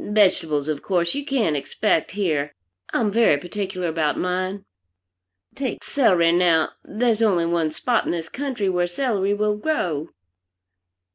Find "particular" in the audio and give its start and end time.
3.38-3.88